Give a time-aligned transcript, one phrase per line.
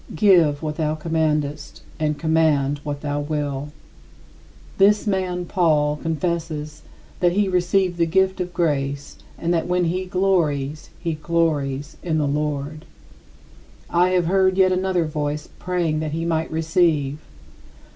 [0.15, 3.69] Give what thou commandest, and command what thou wilt.
[4.79, 6.81] This man [Paul] confesses
[7.19, 12.17] that he received the gift of grace and that, when he glories, he glories in
[12.17, 12.85] the Lord.
[13.91, 17.19] I have heard yet another voice praying that he might receive.